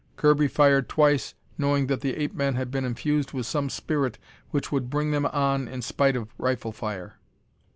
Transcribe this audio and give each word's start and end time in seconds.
Kirby 0.15 0.47
fired 0.47 0.89
twice, 0.89 1.35
knowing 1.59 1.85
that 1.85 2.01
the 2.01 2.15
ape 2.15 2.33
men 2.33 2.55
had 2.55 2.71
been 2.71 2.85
infused 2.85 3.33
with 3.33 3.45
some 3.45 3.69
spirit 3.69 4.17
which 4.49 4.71
would 4.71 4.89
bring 4.89 5.11
them 5.11 5.27
on 5.27 5.67
in 5.67 5.83
spite 5.83 6.15
of 6.15 6.33
rifle 6.39 6.71
fire. 6.71 7.19